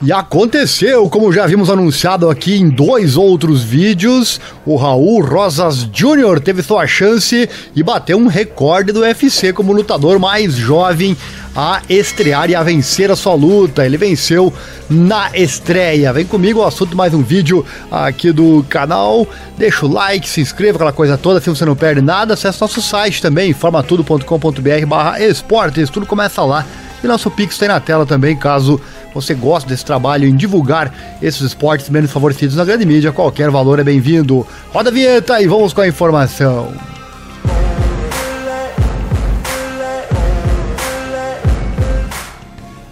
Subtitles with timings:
[0.00, 6.38] E aconteceu, como já vimos anunciado aqui em dois outros vídeos, o Raul Rosas Jr.
[6.40, 11.16] teve sua chance e bateu um recorde do UFC como lutador mais jovem
[11.54, 13.84] a estrear e a vencer a sua luta.
[13.84, 14.54] Ele venceu
[14.88, 16.12] na estreia.
[16.12, 19.26] Vem comigo, o assunto mais um vídeo aqui do canal.
[19.56, 22.34] Deixa o like, se inscreva, aquela coisa toda, se você não perde nada.
[22.34, 26.64] Acesse nosso site também, informatudo.com.br barra esportes, tudo começa lá.
[27.02, 28.80] E nosso Pix aí na tela também, caso
[29.20, 33.78] você gosta desse trabalho em divulgar esses esportes menos favorecidos na grande mídia, qualquer valor
[33.80, 34.46] é bem-vindo.
[34.72, 36.72] Roda a vinheta e vamos com a informação.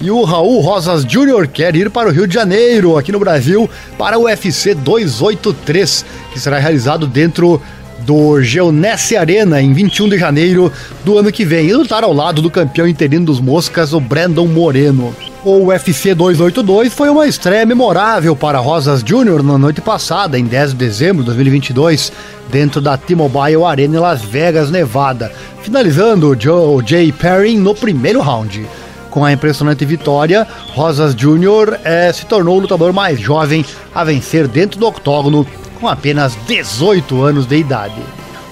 [0.00, 1.48] E o Raul Rosas Jr.
[1.52, 3.68] quer ir para o Rio de Janeiro, aqui no Brasil,
[3.98, 7.60] para o UFC 283, que será realizado dentro
[8.00, 10.72] do Geonesse Arena em 21 de janeiro
[11.04, 14.46] do ano que vem e lutar ao lado do campeão interino dos Moscas, o Brandon
[14.46, 15.12] Moreno.
[15.46, 19.44] O UFC 282 foi uma estreia memorável para Rosas Jr.
[19.44, 22.12] na noite passada, em 10 de dezembro de 2022,
[22.50, 25.30] dentro da T-Mobile Arena em Las Vegas, Nevada,
[25.62, 28.66] finalizando Joe Jay Perry no primeiro round.
[29.08, 30.44] Com a impressionante vitória,
[30.74, 31.78] Rosas Jr.
[31.84, 35.46] Eh, se tornou o lutador mais jovem a vencer dentro do octógono
[35.80, 38.02] com apenas 18 anos de idade.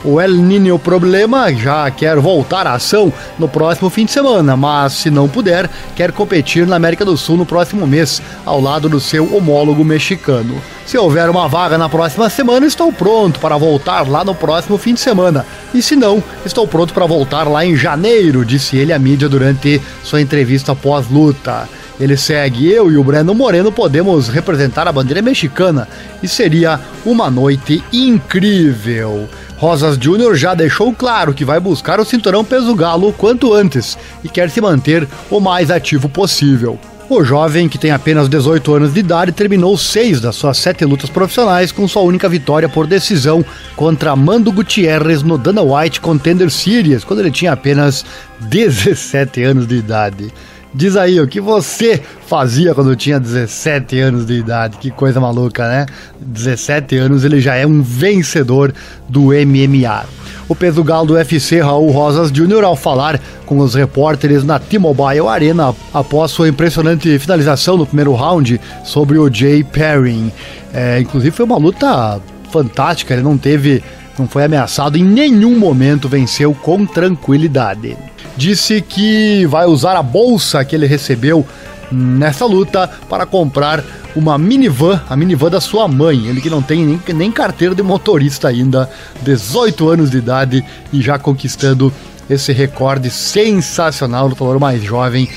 [0.07, 4.93] O El Niño Problema já quer voltar à ação no próximo fim de semana, mas
[4.93, 9.01] se não puder, quer competir na América do Sul no próximo mês, ao lado do
[9.01, 10.61] seu homólogo mexicano.
[10.85, 14.93] Se houver uma vaga na próxima semana, estou pronto para voltar lá no próximo fim
[14.93, 15.47] de semana.
[15.73, 19.81] E se não, estou pronto para voltar lá em janeiro, disse ele à mídia durante
[20.03, 21.67] sua entrevista pós-luta.
[21.99, 25.89] Ele segue: Eu e o Breno Moreno podemos representar a bandeira mexicana
[26.23, 29.29] e seria uma noite incrível.
[29.57, 34.29] Rosas Júnior já deixou claro que vai buscar o cinturão peso galo quanto antes e
[34.29, 36.79] quer se manter o mais ativo possível.
[37.09, 41.11] O jovem, que tem apenas 18 anos de idade, terminou seis das suas sete lutas
[41.11, 43.45] profissionais com sua única vitória por decisão
[43.77, 48.07] contra Mando Gutierrez no Dana White Contender Series, quando ele tinha apenas
[48.41, 50.33] 17 anos de idade.
[50.75, 54.77] Diz aí o que você fazia quando tinha 17 anos de idade.
[54.79, 55.87] Que coisa maluca, né?
[56.21, 58.75] 17 anos ele já é um vencedor
[59.09, 60.05] do MMA.
[60.49, 65.29] O peso galo do UFC, Raul Rosas Jr., ao falar com os repórteres na T-Mobile
[65.29, 70.33] Arena após sua impressionante finalização no primeiro round sobre o Jay Perry.
[70.73, 72.21] É, inclusive foi uma luta
[72.51, 73.83] fantástica, ele não teve,
[74.19, 77.97] não foi ameaçado em nenhum momento, venceu com tranquilidade
[78.37, 81.47] disse que vai usar a bolsa que ele recebeu
[81.91, 83.85] nessa luta para comprar
[84.17, 86.27] uma minivan, a minivan da sua mãe.
[86.27, 88.89] Ele que não tem nem, nem carteira de motorista ainda,
[89.23, 91.93] 18 anos de idade e já conquistando
[92.29, 95.29] esse recorde sensacional, lutador mais jovem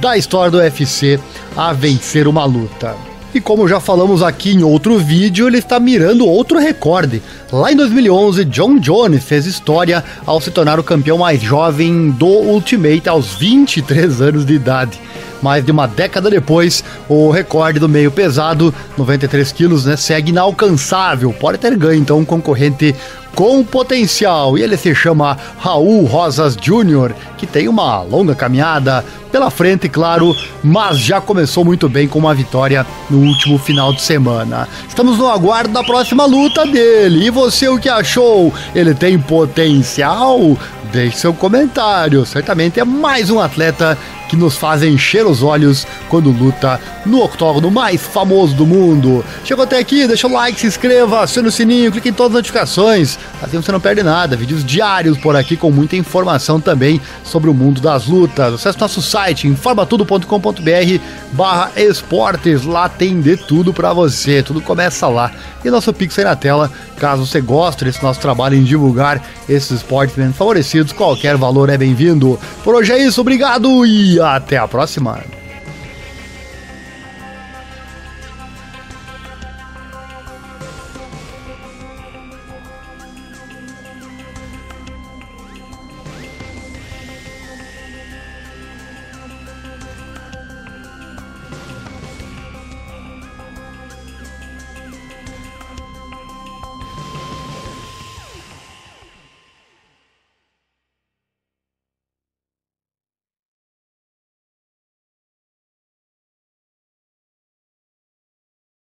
[0.00, 1.20] da história do UFC
[1.56, 3.11] a vencer uma luta.
[3.34, 7.22] E como já falamos aqui em outro vídeo, ele está mirando outro recorde.
[7.50, 12.26] Lá em 2011, John Jones fez história ao se tornar o campeão mais jovem do
[12.26, 15.00] Ultimate aos 23 anos de idade.
[15.42, 21.32] Mais de uma década depois, o recorde do meio pesado, 93 quilos, né, segue inalcançável.
[21.32, 22.94] Pode ter ganho então um concorrente
[23.34, 24.56] com potencial.
[24.56, 30.36] E ele se chama Raul Rosas Jr., que tem uma longa caminhada pela frente, claro,
[30.62, 34.68] mas já começou muito bem com uma vitória no último final de semana.
[34.86, 37.26] Estamos no aguardo da próxima luta dele.
[37.26, 38.52] E você o que achou?
[38.74, 40.56] Ele tem potencial?
[40.92, 42.26] Deixe seu comentário.
[42.26, 43.96] Certamente é mais um atleta
[44.32, 49.22] que nos faz encher os olhos quando luta no octógono mais famoso do mundo.
[49.44, 52.36] Chegou até aqui, deixa o like, se inscreva, acione o sininho, clique em todas as
[52.36, 53.18] notificações.
[53.42, 54.34] Assim você não perde nada.
[54.34, 58.54] Vídeos diários por aqui com muita informação também sobre o mundo das lutas.
[58.54, 62.64] Acesse nosso site informatudo.com.br barra esportes.
[62.64, 64.42] Lá tem de tudo para você.
[64.42, 65.30] Tudo começa lá.
[65.62, 69.70] E nosso Pix aí na tela, caso você goste desse nosso trabalho em divulgar esses
[69.70, 72.38] esportes favorecidos, qualquer valor é bem-vindo.
[72.64, 75.20] Por hoje é isso, obrigado e até a próxima.